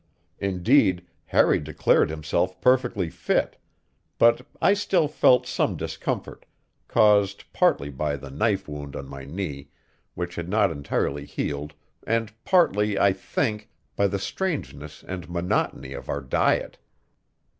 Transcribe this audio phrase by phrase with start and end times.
[0.39, 3.57] Indeed, Harry declared himself perfectly fit;
[4.17, 6.47] but I still felt some discomfort,
[6.87, 9.69] caused partly by the knife wound on my knee,
[10.15, 11.75] which had not entirely healed,
[12.07, 16.79] and partly, I think, by the strangeness and monotony of our diet.